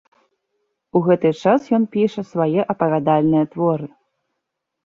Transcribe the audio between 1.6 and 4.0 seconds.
ён піша свае апавядальныя творы.